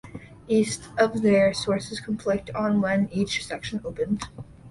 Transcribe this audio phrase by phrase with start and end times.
[0.47, 4.27] East of there, sources conflict on when each section opened.